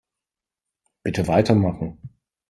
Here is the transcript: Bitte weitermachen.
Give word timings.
Bitte 1.03 1.27
weitermachen. 1.27 1.99